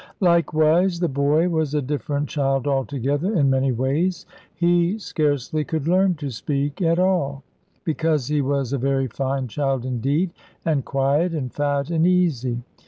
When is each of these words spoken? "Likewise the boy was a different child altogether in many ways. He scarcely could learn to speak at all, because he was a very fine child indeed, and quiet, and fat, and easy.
"Likewise 0.21 0.99
the 0.99 1.07
boy 1.07 1.47
was 1.47 1.75
a 1.75 1.81
different 1.83 2.27
child 2.27 2.65
altogether 2.65 3.35
in 3.37 3.51
many 3.51 3.71
ways. 3.71 4.25
He 4.55 4.97
scarcely 4.97 5.63
could 5.63 5.87
learn 5.87 6.15
to 6.15 6.31
speak 6.31 6.81
at 6.81 6.97
all, 6.97 7.43
because 7.83 8.25
he 8.25 8.41
was 8.41 8.73
a 8.73 8.79
very 8.79 9.05
fine 9.05 9.47
child 9.47 9.85
indeed, 9.85 10.33
and 10.65 10.83
quiet, 10.83 11.35
and 11.35 11.53
fat, 11.53 11.91
and 11.91 12.07
easy. 12.07 12.63